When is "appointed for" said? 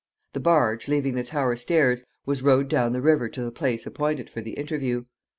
3.85-4.41